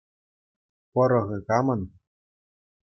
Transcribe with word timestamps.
Пӑрӑхӗ 0.91 1.37
камӑн? 1.47 1.81